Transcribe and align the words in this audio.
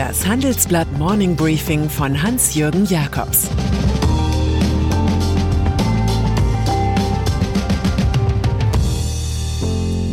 Das 0.00 0.26
Handelsblatt 0.26 0.90
Morning 0.96 1.36
Briefing 1.36 1.90
von 1.90 2.22
Hans-Jürgen 2.22 2.86
Jakobs 2.86 3.50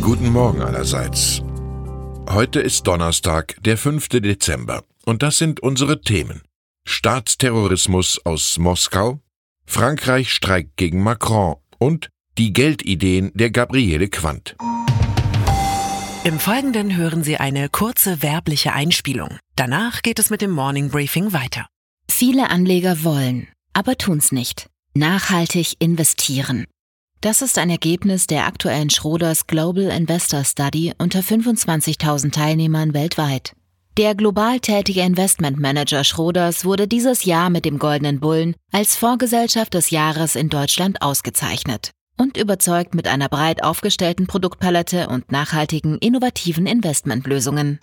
Guten 0.02 0.30
Morgen 0.30 0.60
allerseits. 0.60 1.40
Heute 2.28 2.60
ist 2.60 2.86
Donnerstag, 2.86 3.56
der 3.62 3.78
5. 3.78 4.08
Dezember, 4.10 4.84
und 5.06 5.22
das 5.22 5.38
sind 5.38 5.60
unsere 5.60 6.02
Themen. 6.02 6.42
Staatsterrorismus 6.84 8.20
aus 8.26 8.58
Moskau, 8.58 9.20
Frankreich 9.64 10.34
streikt 10.34 10.76
gegen 10.76 11.02
Macron 11.02 11.56
und 11.78 12.10
die 12.36 12.52
Geldideen 12.52 13.32
der 13.32 13.50
Gabriele 13.50 14.08
Quandt. 14.08 14.54
Im 16.24 16.40
Folgenden 16.40 16.96
hören 16.96 17.22
Sie 17.22 17.36
eine 17.36 17.68
kurze 17.68 18.22
werbliche 18.22 18.72
Einspielung. 18.72 19.38
Danach 19.54 20.02
geht 20.02 20.18
es 20.18 20.30
mit 20.30 20.42
dem 20.42 20.50
Morning 20.50 20.90
Briefing 20.90 21.32
weiter. 21.32 21.66
Viele 22.10 22.50
Anleger 22.50 23.04
wollen, 23.04 23.46
aber 23.72 23.96
tun's 23.96 24.32
nicht. 24.32 24.68
Nachhaltig 24.94 25.76
investieren. 25.78 26.66
Das 27.20 27.40
ist 27.40 27.56
ein 27.56 27.70
Ergebnis 27.70 28.26
der 28.26 28.46
aktuellen 28.46 28.90
Schroders 28.90 29.46
Global 29.46 29.84
Investor 29.84 30.44
Study 30.44 30.92
unter 30.98 31.20
25.000 31.20 32.32
Teilnehmern 32.32 32.94
weltweit. 32.94 33.52
Der 33.96 34.14
global 34.16 34.58
tätige 34.60 35.02
Investmentmanager 35.02 36.02
Schroders 36.02 36.64
wurde 36.64 36.88
dieses 36.88 37.24
Jahr 37.24 37.48
mit 37.48 37.64
dem 37.64 37.78
Goldenen 37.78 38.18
Bullen 38.18 38.54
als 38.72 38.96
Vorgesellschaft 38.96 39.74
des 39.74 39.90
Jahres 39.90 40.34
in 40.34 40.48
Deutschland 40.48 41.00
ausgezeichnet 41.00 41.92
und 42.18 42.36
überzeugt 42.36 42.94
mit 42.94 43.08
einer 43.08 43.28
breit 43.28 43.64
aufgestellten 43.64 44.26
Produktpalette 44.26 45.08
und 45.08 45.32
nachhaltigen, 45.32 45.98
innovativen 45.98 46.66
Investmentlösungen. 46.66 47.78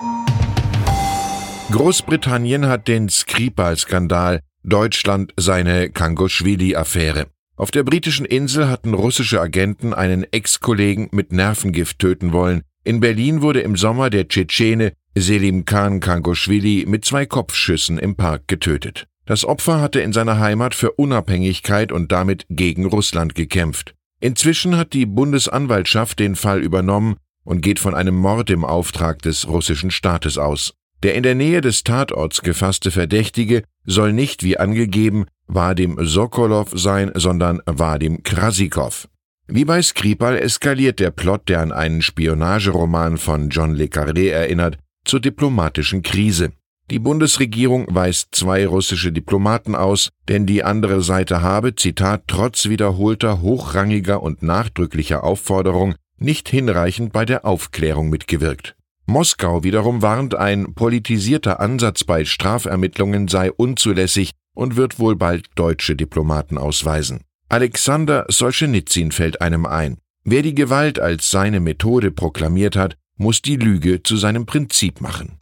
Großbritannien 1.71 2.67
hat 2.67 2.87
den 2.87 3.09
Skripal-Skandal, 3.09 4.41
Deutschland 4.63 5.33
seine 5.37 5.89
Kangoschwili-Affäre. 5.89 7.27
Auf 7.57 7.71
der 7.71 7.83
britischen 7.83 8.25
Insel 8.25 8.67
hatten 8.67 8.93
russische 8.93 9.39
Agenten 9.39 9.93
einen 9.93 10.25
Ex-Kollegen 10.31 11.09
mit 11.11 11.31
Nervengift 11.31 11.99
töten 11.99 12.33
wollen. 12.33 12.61
In 12.83 12.99
Berlin 12.99 13.41
wurde 13.41 13.61
im 13.61 13.75
Sommer 13.77 14.09
der 14.09 14.27
Tschetschene 14.27 14.91
Selim 15.15 15.63
Khan 15.63 16.01
Kangoschwili 16.01 16.85
mit 16.87 17.05
zwei 17.05 17.25
Kopfschüssen 17.25 17.97
im 17.97 18.15
Park 18.15 18.47
getötet. 18.47 19.07
Das 19.25 19.45
Opfer 19.45 19.81
hatte 19.81 20.01
in 20.01 20.13
seiner 20.13 20.39
Heimat 20.39 20.75
für 20.75 20.91
Unabhängigkeit 20.91 21.91
und 21.91 22.11
damit 22.11 22.45
gegen 22.49 22.85
Russland 22.85 23.33
gekämpft. 23.33 23.95
Inzwischen 24.25 24.75
hat 24.75 24.93
die 24.93 25.05
Bundesanwaltschaft 25.05 26.17
den 26.17 26.35
Fall 26.35 26.63
übernommen 26.63 27.17
und 27.43 27.61
geht 27.61 27.77
von 27.77 27.93
einem 27.93 28.15
Mord 28.15 28.49
im 28.49 28.65
Auftrag 28.65 29.21
des 29.21 29.47
russischen 29.47 29.91
Staates 29.91 30.39
aus. 30.39 30.73
Der 31.03 31.13
in 31.13 31.21
der 31.21 31.35
Nähe 31.35 31.61
des 31.61 31.83
Tatorts 31.83 32.41
gefasste 32.41 32.89
Verdächtige 32.89 33.61
soll 33.83 34.13
nicht 34.13 34.41
wie 34.41 34.57
angegeben 34.57 35.25
Vadim 35.45 35.99
Sokolov 36.01 36.71
sein, 36.73 37.11
sondern 37.13 37.61
Vadim 37.67 38.23
Krasikow. 38.23 39.07
Wie 39.45 39.63
bei 39.63 39.79
Skripal 39.83 40.39
eskaliert 40.39 40.99
der 40.99 41.11
Plot, 41.11 41.47
der 41.47 41.61
an 41.61 41.71
einen 41.71 42.01
Spionageroman 42.01 43.19
von 43.19 43.49
John 43.49 43.75
le 43.75 43.85
Carré 43.85 44.31
erinnert, 44.31 44.79
zur 45.03 45.19
diplomatischen 45.19 46.01
Krise. 46.01 46.51
Die 46.91 46.99
Bundesregierung 46.99 47.87
weist 47.89 48.35
zwei 48.35 48.67
russische 48.67 49.11
Diplomaten 49.11 49.73
aus, 49.73 50.09
denn 50.27 50.45
die 50.45 50.63
andere 50.63 51.01
Seite 51.01 51.41
habe, 51.41 51.73
Zitat, 51.73 52.25
trotz 52.27 52.69
wiederholter 52.69 53.41
hochrangiger 53.41 54.21
und 54.21 54.43
nachdrücklicher 54.43 55.23
Aufforderung 55.23 55.95
nicht 56.17 56.47
hinreichend 56.47 57.11
bei 57.11 57.25
der 57.25 57.43
Aufklärung 57.43 58.09
mitgewirkt. 58.09 58.75
Moskau 59.07 59.63
wiederum 59.63 60.03
warnt, 60.03 60.35
ein 60.35 60.75
politisierter 60.75 61.59
Ansatz 61.59 62.03
bei 62.03 62.23
Strafermittlungen 62.23 63.27
sei 63.27 63.51
unzulässig 63.51 64.31
und 64.53 64.75
wird 64.75 64.99
wohl 64.99 65.15
bald 65.15 65.47
deutsche 65.55 65.95
Diplomaten 65.95 66.57
ausweisen. 66.57 67.21
Alexander 67.49 68.25
Solschenitsyn 68.29 69.11
fällt 69.11 69.41
einem 69.41 69.65
ein. 69.65 69.97
Wer 70.23 70.43
die 70.43 70.55
Gewalt 70.55 70.99
als 70.99 71.29
seine 71.29 71.59
Methode 71.59 72.11
proklamiert 72.11 72.75
hat, 72.75 72.95
muss 73.17 73.41
die 73.41 73.57
Lüge 73.57 74.03
zu 74.03 74.17
seinem 74.17 74.45
Prinzip 74.45 75.01
machen. 75.01 75.37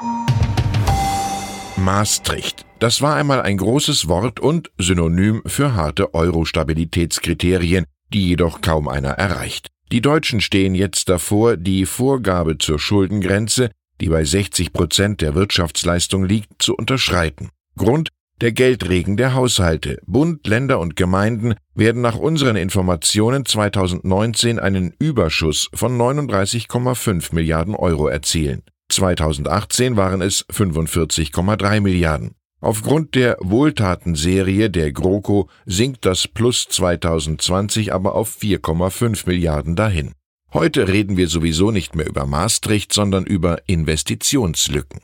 Maastricht. 1.83 2.65
Das 2.79 3.01
war 3.01 3.15
einmal 3.15 3.41
ein 3.41 3.57
großes 3.57 4.07
Wort 4.07 4.39
und 4.39 4.71
Synonym 4.77 5.41
für 5.45 5.75
harte 5.75 6.13
Euro-Stabilitätskriterien, 6.13 7.85
die 8.13 8.29
jedoch 8.29 8.61
kaum 8.61 8.87
einer 8.87 9.09
erreicht. 9.09 9.67
Die 9.91 10.01
Deutschen 10.01 10.39
stehen 10.39 10.75
jetzt 10.75 11.09
davor, 11.09 11.57
die 11.57 11.85
Vorgabe 11.85 12.57
zur 12.57 12.79
Schuldengrenze, 12.79 13.69
die 13.99 14.09
bei 14.09 14.23
60 14.23 14.71
Prozent 14.71 15.21
der 15.21 15.35
Wirtschaftsleistung 15.35 16.23
liegt, 16.23 16.61
zu 16.61 16.73
unterschreiten. 16.73 17.49
Grund 17.77 18.09
der 18.41 18.51
Geldregen 18.51 19.15
der 19.15 19.33
Haushalte. 19.33 19.99
Bund, 20.05 20.47
Länder 20.47 20.79
und 20.79 20.95
Gemeinden 20.95 21.55
werden 21.75 22.01
nach 22.01 22.17
unseren 22.17 22.55
Informationen 22.55 23.45
2019 23.45 24.57
einen 24.59 24.93
Überschuss 24.99 25.69
von 25.73 25.97
39,5 25.97 27.33
Milliarden 27.35 27.75
Euro 27.75 28.07
erzielen. 28.07 28.63
2018 28.93 29.97
waren 29.97 30.21
es 30.21 30.45
45,3 30.49 31.81
Milliarden. 31.81 32.35
Aufgrund 32.61 33.15
der 33.15 33.35
Wohltatenserie 33.41 34.69
der 34.69 34.93
GroKo 34.93 35.49
sinkt 35.65 36.05
das 36.05 36.29
Plus 36.29 36.67
2020 36.69 37.93
aber 37.93 38.15
auf 38.15 38.37
4,5 38.37 39.27
Milliarden 39.27 39.75
dahin. 39.75 40.13
Heute 40.53 40.87
reden 40.87 41.17
wir 41.17 41.27
sowieso 41.27 41.71
nicht 41.71 41.93
mehr 41.93 42.07
über 42.07 42.25
Maastricht, 42.25 42.93
sondern 42.93 43.25
über 43.25 43.67
Investitionslücken. 43.67 45.01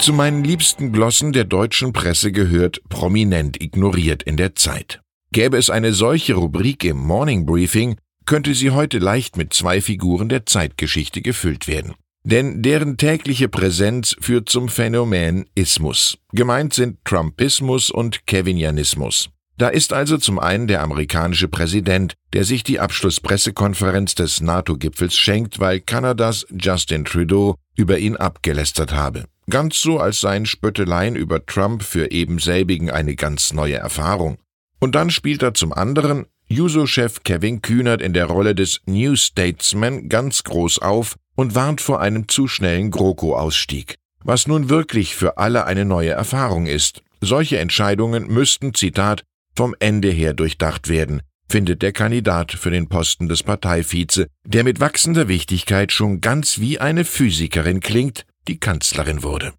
Zu 0.00 0.12
meinen 0.12 0.42
liebsten 0.42 0.90
Glossen 0.90 1.32
der 1.32 1.44
deutschen 1.44 1.92
Presse 1.92 2.32
gehört 2.32 2.80
prominent 2.88 3.62
ignoriert 3.62 4.24
in 4.24 4.36
der 4.36 4.56
Zeit. 4.56 5.02
Gäbe 5.30 5.56
es 5.56 5.70
eine 5.70 5.92
solche 5.92 6.34
Rubrik 6.34 6.82
im 6.84 6.96
Morning 6.96 7.46
Briefing, 7.46 7.96
könnte 8.24 8.54
sie 8.54 8.72
heute 8.72 8.98
leicht 8.98 9.36
mit 9.36 9.52
zwei 9.52 9.80
Figuren 9.80 10.28
der 10.28 10.46
Zeitgeschichte 10.46 11.22
gefüllt 11.22 11.68
werden 11.68 11.94
denn 12.26 12.60
deren 12.60 12.96
tägliche 12.96 13.48
Präsenz 13.48 14.16
führt 14.20 14.48
zum 14.48 14.68
Phänomen 14.68 15.46
Ismus. 15.54 16.18
Gemeint 16.32 16.74
sind 16.74 16.98
Trumpismus 17.04 17.88
und 17.88 18.26
Kevinianismus. 18.26 19.30
Da 19.58 19.68
ist 19.68 19.92
also 19.92 20.18
zum 20.18 20.40
einen 20.40 20.66
der 20.66 20.82
amerikanische 20.82 21.46
Präsident, 21.46 22.14
der 22.32 22.44
sich 22.44 22.64
die 22.64 22.80
Abschlusspressekonferenz 22.80 24.16
des 24.16 24.40
NATO-Gipfels 24.40 25.16
schenkt, 25.16 25.60
weil 25.60 25.78
Kanadas 25.80 26.44
Justin 26.50 27.04
Trudeau 27.04 27.54
über 27.76 27.96
ihn 27.98 28.16
abgelästert 28.16 28.92
habe. 28.92 29.24
Ganz 29.48 29.80
so, 29.80 30.00
als 30.00 30.20
seien 30.20 30.46
Spötteleien 30.46 31.14
über 31.14 31.46
Trump 31.46 31.84
für 31.84 32.10
eben 32.10 32.40
selbigen 32.40 32.90
eine 32.90 33.14
ganz 33.14 33.52
neue 33.52 33.76
Erfahrung. 33.76 34.38
Und 34.80 34.96
dann 34.96 35.10
spielt 35.10 35.44
er 35.44 35.54
zum 35.54 35.72
anderen 35.72 36.26
Juso-Chef 36.48 37.24
Kevin 37.24 37.60
Kühnert 37.60 38.00
in 38.00 38.12
der 38.12 38.26
Rolle 38.26 38.54
des 38.54 38.80
New 38.86 39.16
Statesman 39.16 40.08
ganz 40.08 40.44
groß 40.44 40.78
auf 40.78 41.16
und 41.34 41.56
warnt 41.56 41.80
vor 41.80 42.00
einem 42.00 42.28
zu 42.28 42.46
schnellen 42.46 42.92
GroKo-Ausstieg. 42.92 43.96
Was 44.22 44.46
nun 44.46 44.68
wirklich 44.68 45.16
für 45.16 45.38
alle 45.38 45.66
eine 45.66 45.84
neue 45.84 46.10
Erfahrung 46.10 46.66
ist. 46.66 47.02
Solche 47.20 47.58
Entscheidungen 47.58 48.28
müssten, 48.28 48.74
Zitat, 48.74 49.24
vom 49.56 49.74
Ende 49.80 50.10
her 50.10 50.34
durchdacht 50.34 50.88
werden, 50.88 51.22
findet 51.48 51.82
der 51.82 51.92
Kandidat 51.92 52.52
für 52.52 52.70
den 52.70 52.88
Posten 52.88 53.28
des 53.28 53.42
Parteivize, 53.42 54.28
der 54.44 54.62
mit 54.62 54.78
wachsender 54.78 55.26
Wichtigkeit 55.26 55.90
schon 55.90 56.20
ganz 56.20 56.60
wie 56.60 56.78
eine 56.78 57.04
Physikerin 57.04 57.80
klingt, 57.80 58.24
die 58.46 58.58
Kanzlerin 58.58 59.22
wurde. 59.22 59.52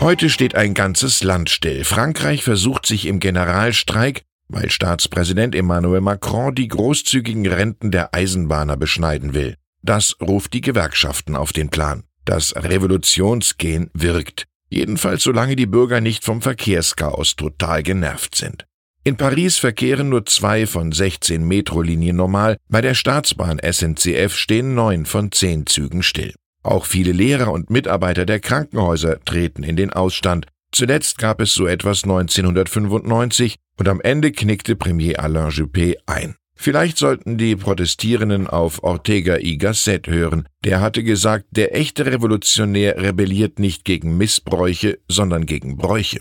Heute 0.00 0.30
steht 0.30 0.54
ein 0.54 0.74
ganzes 0.74 1.22
Land 1.22 1.50
still. 1.50 1.84
Frankreich 1.84 2.42
versucht 2.42 2.86
sich 2.86 3.06
im 3.06 3.20
Generalstreik, 3.20 4.22
weil 4.50 4.70
Staatspräsident 4.70 5.54
Emmanuel 5.54 6.00
Macron 6.00 6.54
die 6.54 6.68
großzügigen 6.68 7.46
Renten 7.46 7.90
der 7.90 8.14
Eisenbahner 8.14 8.76
beschneiden 8.76 9.34
will. 9.34 9.56
Das 9.82 10.16
ruft 10.20 10.52
die 10.52 10.60
Gewerkschaften 10.60 11.36
auf 11.36 11.52
den 11.52 11.70
Plan. 11.70 12.04
Das 12.24 12.54
Revolutionsgen 12.54 13.90
wirkt. 13.94 14.46
Jedenfalls 14.68 15.22
solange 15.22 15.56
die 15.56 15.66
Bürger 15.66 16.00
nicht 16.00 16.24
vom 16.24 16.42
Verkehrschaos 16.42 17.36
total 17.36 17.82
genervt 17.82 18.34
sind. 18.34 18.66
In 19.02 19.16
Paris 19.16 19.56
verkehren 19.56 20.10
nur 20.10 20.26
zwei 20.26 20.66
von 20.66 20.92
16 20.92 21.42
Metrolinien 21.42 22.16
normal, 22.16 22.58
bei 22.68 22.82
der 22.82 22.94
Staatsbahn 22.94 23.58
SNCF 23.58 24.34
stehen 24.36 24.74
neun 24.74 25.06
von 25.06 25.32
zehn 25.32 25.66
Zügen 25.66 26.02
still. 26.02 26.34
Auch 26.62 26.84
viele 26.84 27.12
Lehrer 27.12 27.50
und 27.50 27.70
Mitarbeiter 27.70 28.26
der 28.26 28.40
Krankenhäuser 28.40 29.18
treten 29.24 29.62
in 29.62 29.76
den 29.76 29.90
Ausstand. 29.90 30.46
Zuletzt 30.72 31.16
gab 31.16 31.40
es 31.40 31.54
so 31.54 31.66
etwas 31.66 32.04
1995 32.04 33.56
und 33.80 33.88
am 33.88 34.02
Ende 34.02 34.30
knickte 34.30 34.76
Premier 34.76 35.18
Alain 35.18 35.48
Juppé 35.48 35.96
ein. 36.04 36.36
Vielleicht 36.54 36.98
sollten 36.98 37.38
die 37.38 37.56
Protestierenden 37.56 38.46
auf 38.46 38.82
Ortega 38.82 39.38
y 39.38 39.56
Gasset 39.56 40.06
hören. 40.06 40.46
Der 40.62 40.82
hatte 40.82 41.02
gesagt, 41.02 41.46
der 41.52 41.74
echte 41.74 42.04
Revolutionär 42.04 42.98
rebelliert 43.00 43.58
nicht 43.58 43.86
gegen 43.86 44.18
Missbräuche, 44.18 44.98
sondern 45.08 45.46
gegen 45.46 45.78
Bräuche. 45.78 46.20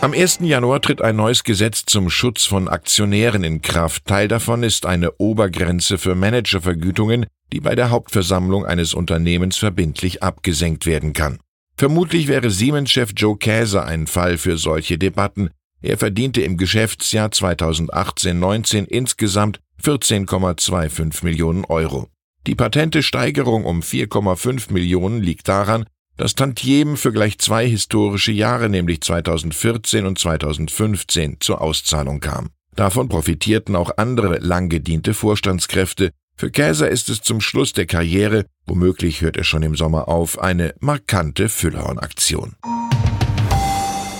Am 0.00 0.12
1. 0.12 0.38
Januar 0.42 0.80
tritt 0.80 1.02
ein 1.02 1.16
neues 1.16 1.42
Gesetz 1.42 1.84
zum 1.84 2.08
Schutz 2.08 2.44
von 2.44 2.68
Aktionären 2.68 3.42
in 3.42 3.60
Kraft. 3.60 4.04
Teil 4.04 4.28
davon 4.28 4.62
ist 4.62 4.86
eine 4.86 5.10
Obergrenze 5.18 5.98
für 5.98 6.14
Managervergütungen, 6.14 7.26
die 7.52 7.58
bei 7.58 7.74
der 7.74 7.90
Hauptversammlung 7.90 8.64
eines 8.64 8.94
Unternehmens 8.94 9.56
verbindlich 9.56 10.22
abgesenkt 10.22 10.86
werden 10.86 11.14
kann. 11.14 11.40
Vermutlich 11.76 12.28
wäre 12.28 12.50
Siemens-Chef 12.50 13.10
Joe 13.16 13.36
Käser 13.36 13.84
ein 13.84 14.06
Fall 14.06 14.38
für 14.38 14.56
solche 14.56 14.98
Debatten. 14.98 15.50
Er 15.84 15.98
verdiente 15.98 16.40
im 16.40 16.56
Geschäftsjahr 16.56 17.28
2018-19 17.28 18.86
insgesamt 18.86 19.60
14,25 19.82 21.22
Millionen 21.22 21.66
Euro. 21.66 22.08
Die 22.46 22.54
patente 22.54 23.02
Steigerung 23.02 23.66
um 23.66 23.80
4,5 23.80 24.72
Millionen 24.72 25.20
liegt 25.20 25.46
daran, 25.46 25.84
dass 26.16 26.34
Tantiemen 26.34 26.96
für 26.96 27.12
gleich 27.12 27.38
zwei 27.38 27.68
historische 27.68 28.32
Jahre, 28.32 28.70
nämlich 28.70 29.02
2014 29.02 30.06
und 30.06 30.18
2015, 30.18 31.36
zur 31.40 31.60
Auszahlung 31.60 32.20
kam. 32.20 32.48
Davon 32.74 33.10
profitierten 33.10 33.76
auch 33.76 33.98
andere 33.98 34.38
lang 34.38 34.70
gediente 34.70 35.12
Vorstandskräfte. 35.12 36.12
Für 36.34 36.50
Käser 36.50 36.88
ist 36.88 37.10
es 37.10 37.20
zum 37.20 37.42
Schluss 37.42 37.74
der 37.74 37.84
Karriere, 37.84 38.46
womöglich 38.64 39.20
hört 39.20 39.36
er 39.36 39.44
schon 39.44 39.62
im 39.62 39.76
Sommer 39.76 40.08
auf, 40.08 40.38
eine 40.38 40.74
markante 40.80 41.50
Füllhornaktion. 41.50 42.54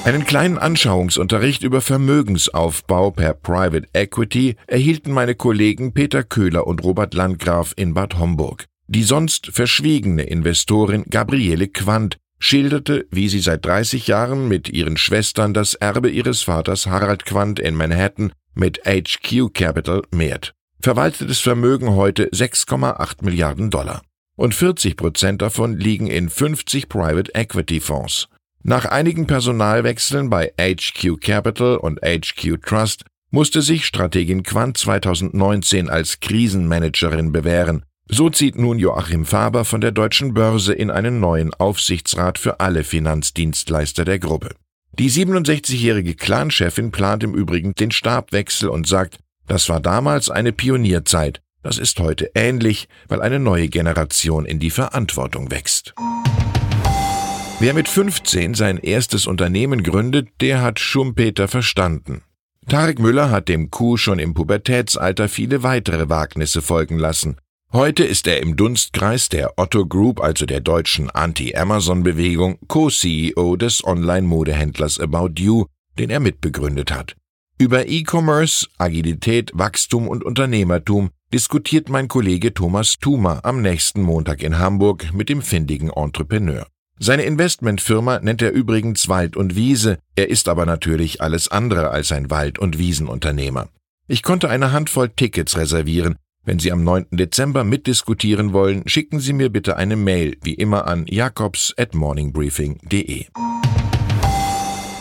Einen 0.05 0.27
kleinen 0.27 0.59
Anschauungsunterricht 0.59 1.63
über 1.63 1.81
Vermögensaufbau 1.81 3.11
per 3.11 3.33
Private 3.33 3.89
Equity 3.95 4.55
erhielten 4.67 5.13
meine 5.13 5.35
Kollegen 5.35 5.95
Peter 5.95 6.23
Köhler 6.23 6.67
und 6.67 6.85
Robert 6.85 7.15
Landgraf 7.15 7.73
in 7.77 7.95
Bad 7.95 8.19
Homburg. 8.19 8.67
Die 8.87 9.03
sonst 9.03 9.47
verschwiegene 9.55 10.25
Investorin 10.25 11.05
Gabriele 11.09 11.69
Quandt 11.69 12.19
schilderte, 12.39 13.07
wie 13.11 13.31
sie 13.31 13.41
seit 13.41 13.65
30 13.65 14.07
Jahren 14.07 14.47
mit 14.47 14.69
ihren 14.69 14.99
Schwestern 14.99 15.55
das 15.55 15.73
Erbe 15.73 16.11
ihres 16.11 16.43
Vaters 16.43 16.87
Harald 16.87 17.25
Quandt 17.25 17.59
in 17.59 17.75
Manhattan 17.75 18.33
mit 18.55 18.83
HQ 18.85 19.55
Capital 19.55 20.03
mehrt. 20.11 20.53
Verwaltetes 20.83 21.41
Vermögen 21.41 21.95
heute 21.95 22.29
6,8 22.29 23.25
Milliarden 23.25 23.71
Dollar. 23.71 24.03
Und 24.37 24.55
40 24.55 24.99
Prozent 24.99 25.41
davon 25.41 25.79
liegen 25.79 26.09
in 26.09 26.29
50 26.29 26.91
Private 26.91 27.35
Equity 27.35 27.81
Fonds. 27.81 28.29
Nach 28.65 28.87
einigen 28.87 29.27
Personalwechseln 29.27 30.31
bei 30.31 30.53
HQ 30.59 31.21
Capital 31.21 31.77
und 31.77 32.01
HQ 32.01 32.61
Trust 32.65 33.05
musste 33.31 33.63
sich 33.63 33.87
Strategin 33.87 34.43
Quandt 34.43 34.79
2019 34.79 35.89
als 35.89 36.19
Krisenmanagerin 36.19 37.31
bewähren 37.31 37.85
so 38.07 38.29
zieht 38.29 38.59
nun 38.59 38.79
Joachim 38.79 39.25
Faber 39.25 39.65
von 39.65 39.81
der 39.81 39.91
Deutschen 39.91 40.35
Börse 40.35 40.75
in 40.75 40.91
einen 40.91 41.21
neuen 41.21 41.55
Aufsichtsrat 41.55 42.39
für 42.39 42.61
alle 42.61 42.85
Finanzdienstleister 42.85 44.05
der 44.05 44.19
Gruppe. 44.19 44.55
Die 44.99 45.11
67-jährige 45.11 46.15
Clanchefin 46.15 46.91
plant 46.91 47.25
im 47.25 47.35
Übrigen 47.35 47.75
den 47.75 47.91
Stabwechsel 47.91 48.69
und 48.69 48.87
sagt, 48.87 49.19
das 49.47 49.69
war 49.69 49.81
damals 49.81 50.31
eine 50.31 50.53
Pionierzeit, 50.53 51.41
das 51.63 51.79
ist 51.79 51.99
heute 51.99 52.31
ähnlich, 52.35 52.89
weil 53.09 53.23
eine 53.23 53.39
neue 53.39 53.69
Generation 53.69 54.45
in 54.45 54.59
die 54.59 54.71
Verantwortung 54.71 55.51
wächst. 55.51 55.95
Wer 57.61 57.73
mit 57.73 57.89
15 57.89 58.55
sein 58.55 58.79
erstes 58.79 59.27
Unternehmen 59.27 59.83
gründet, 59.83 60.29
der 60.41 60.61
hat 60.61 60.81
Schumpeter 60.81 61.49
verstanden. 61.49 62.23
Tarek 62.69 62.99
Müller 62.99 63.31
hat 63.31 63.49
dem 63.49 63.71
Kuh 63.71 63.97
schon 63.97 64.19
im 64.19 64.35
Pubertätsalter 64.35 65.29
viele 65.29 65.63
weitere 65.63 66.09
Wagnisse 66.09 66.63
folgen 66.63 66.99
lassen. 66.99 67.37
Heute 67.73 68.05
ist 68.05 68.27
er 68.27 68.41
im 68.41 68.57
Dunstkreis 68.57 69.29
der 69.29 69.59
Otto 69.59 69.87
Group, 69.87 70.21
also 70.21 70.47
der 70.47 70.61
deutschen 70.61 71.11
Anti-Amazon-Bewegung, 71.11 72.59
Co-CEO 72.69 73.57
des 73.57 73.85
Online-Modehändlers 73.85 74.99
About 75.01 75.33
You, 75.39 75.67
den 75.99 76.11
er 76.11 76.21
mitbegründet 76.21 76.93
hat. 76.93 77.17
Über 77.59 77.87
E-Commerce, 77.87 78.67
Agilität, 78.79 79.53
Wachstum 79.55 80.09
und 80.09 80.25
Unternehmertum 80.25 81.11
diskutiert 81.33 81.89
mein 81.89 82.09
Kollege 82.09 82.53
Thomas 82.53 82.97
Thumer 83.01 83.41
am 83.45 83.63
nächsten 83.63 84.03
Montag 84.03 84.43
in 84.43 84.59
Hamburg 84.59 85.13
mit 85.13 85.29
dem 85.29 85.41
findigen 85.41 85.91
Entrepreneur. 85.91 86.67
Seine 86.99 87.25
Investmentfirma 87.25 88.21
nennt 88.21 88.41
er 88.41 88.53
übrigens 88.53 89.09
Wald 89.09 89.37
und 89.37 89.57
Wiese, 89.57 89.99
er 90.15 90.31
ist 90.31 90.49
aber 90.49 90.65
natürlich 90.65 91.21
alles 91.21 91.49
andere 91.49 91.91
als 91.91 92.13
ein 92.13 92.31
Wald- 92.31 92.59
und 92.59 92.79
Wiesenunternehmer. 92.79 93.69
Ich 94.07 94.23
konnte 94.23 94.49
eine 94.49 94.73
Handvoll 94.73 95.09
Tickets 95.09 95.57
reservieren, 95.57 96.17
wenn 96.45 96.59
Sie 96.59 96.71
am 96.71 96.85
9. 96.85 97.07
Dezember 97.13 97.65
mitdiskutieren 97.65 98.53
wollen, 98.53 98.87
schicken 98.87 99.19
Sie 99.19 99.33
mir 99.33 99.49
bitte 99.49 99.77
eine 99.77 99.97
Mail, 99.97 100.37
wie 100.43 100.55
immer 100.55 100.87
an 100.87 101.07
jakobs 101.09 101.73
at 101.79 101.95
morningbriefing.de. 101.95 103.27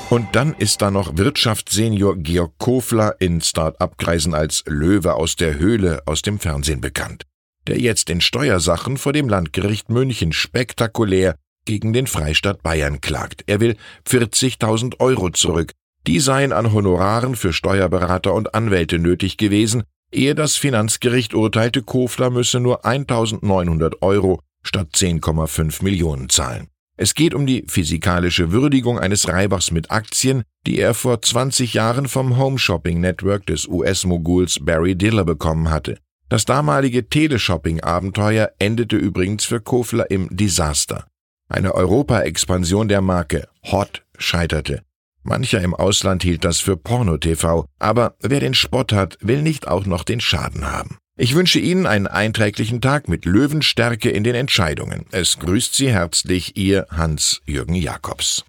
Und 0.09 0.27
dann 0.33 0.53
ist 0.53 0.81
da 0.81 0.89
noch 0.89 1.17
Wirtschaftssenior 1.17 2.17
Georg 2.17 2.57
Kofler 2.59 3.15
in 3.19 3.41
Start-up-Kreisen 3.41 4.33
als 4.33 4.63
Löwe 4.67 5.15
aus 5.15 5.35
der 5.35 5.59
Höhle 5.59 6.01
aus 6.05 6.21
dem 6.21 6.39
Fernsehen 6.39 6.81
bekannt, 6.81 7.25
der 7.67 7.79
jetzt 7.79 8.09
in 8.09 8.21
Steuersachen 8.21 8.97
vor 8.97 9.11
dem 9.11 9.27
Landgericht 9.27 9.89
München 9.89 10.31
spektakulär 10.31 11.35
gegen 11.65 11.93
den 11.93 12.07
Freistaat 12.07 12.63
Bayern 12.63 13.01
klagt. 13.01 13.43
Er 13.47 13.59
will 13.59 13.77
40.000 14.07 14.99
Euro 14.99 15.29
zurück. 15.29 15.71
Die 16.07 16.19
seien 16.19 16.51
an 16.51 16.73
Honoraren 16.73 17.35
für 17.35 17.53
Steuerberater 17.53 18.33
und 18.33 18.53
Anwälte 18.53 18.99
nötig 18.99 19.37
gewesen, 19.37 19.83
Ehe 20.13 20.35
das 20.35 20.57
Finanzgericht 20.57 21.33
urteilte, 21.33 21.81
Kofler 21.81 22.29
müsse 22.29 22.59
nur 22.59 22.85
1900 22.85 24.03
Euro 24.03 24.41
statt 24.61 24.89
10,5 24.93 25.83
Millionen 25.83 26.29
zahlen. 26.29 26.67
Es 26.95 27.15
geht 27.15 27.33
um 27.33 27.47
die 27.47 27.65
physikalische 27.67 28.51
Würdigung 28.51 28.99
eines 28.99 29.27
Reibachs 29.27 29.71
mit 29.71 29.89
Aktien, 29.89 30.43
die 30.67 30.77
er 30.77 30.93
vor 30.93 31.19
20 31.19 31.73
Jahren 31.73 32.07
vom 32.07 32.37
Home 32.37 32.59
Shopping 32.59 33.01
Network 33.01 33.47
des 33.47 33.67
US-Moguls 33.67 34.59
Barry 34.61 34.95
Diller 34.95 35.25
bekommen 35.25 35.71
hatte. 35.71 35.97
Das 36.29 36.45
damalige 36.45 37.09
Teleshopping-Abenteuer 37.09 38.51
endete 38.59 38.95
übrigens 38.95 39.45
für 39.45 39.61
Kofler 39.61 40.11
im 40.11 40.27
Desaster. 40.29 41.07
Eine 41.53 41.75
Europa-Expansion 41.75 42.87
der 42.87 43.01
Marke 43.01 43.47
Hot 43.71 44.01
scheiterte. 44.17 44.81
Mancher 45.21 45.61
im 45.61 45.75
Ausland 45.75 46.23
hielt 46.23 46.45
das 46.45 46.59
für 46.59 46.77
Porno-TV, 46.77 47.67
aber 47.77 48.15
wer 48.21 48.39
den 48.39 48.55
Spott 48.55 48.91
hat, 48.91 49.19
will 49.21 49.43
nicht 49.43 49.67
auch 49.67 49.85
noch 49.85 50.03
den 50.03 50.19
Schaden 50.19 50.71
haben. 50.71 50.97
Ich 51.15 51.35
wünsche 51.35 51.59
Ihnen 51.59 51.85
einen 51.85 52.07
einträglichen 52.07 52.81
Tag 52.81 53.07
mit 53.07 53.25
Löwenstärke 53.25 54.09
in 54.09 54.23
den 54.23 54.33
Entscheidungen. 54.33 55.05
Es 55.11 55.37
grüßt 55.37 55.75
Sie 55.75 55.91
herzlich 55.91 56.57
Ihr 56.57 56.87
Hans-Jürgen 56.89 57.75
Jakobs. 57.75 58.45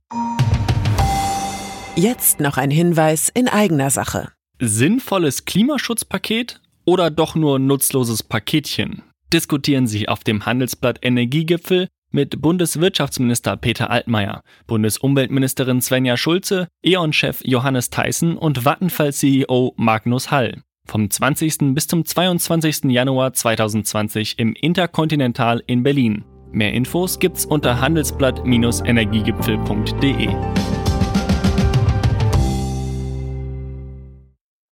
Jetzt 1.96 2.40
noch 2.40 2.56
ein 2.56 2.70
Hinweis 2.70 3.28
in 3.28 3.48
eigener 3.48 3.90
Sache. 3.90 4.32
Sinnvolles 4.58 5.44
Klimaschutzpaket 5.44 6.62
oder 6.86 7.10
doch 7.10 7.34
nur 7.34 7.58
nutzloses 7.58 8.22
Paketchen? 8.22 9.02
Diskutieren 9.30 9.86
Sie 9.86 10.08
auf 10.08 10.24
dem 10.24 10.46
Handelsblatt 10.46 11.00
Energiegipfel 11.02 11.88
mit 12.14 12.40
Bundeswirtschaftsminister 12.40 13.56
Peter 13.56 13.90
Altmaier, 13.90 14.42
Bundesumweltministerin 14.66 15.82
Svenja 15.82 16.16
Schulze, 16.16 16.68
E.ON-Chef 16.82 17.42
Johannes 17.44 17.90
Theissen 17.90 18.38
und 18.38 18.64
Vattenfall-CEO 18.64 19.74
Magnus 19.76 20.30
Hall. 20.30 20.62
Vom 20.86 21.10
20. 21.10 21.74
bis 21.74 21.88
zum 21.88 22.04
22. 22.04 22.84
Januar 22.84 23.32
2020 23.32 24.38
im 24.38 24.54
Interkontinental 24.54 25.64
in 25.66 25.82
Berlin. 25.82 26.24
Mehr 26.52 26.72
Infos 26.72 27.18
gibt's 27.18 27.44
unter 27.44 27.80
handelsblatt-energiegipfel.de. 27.80 30.63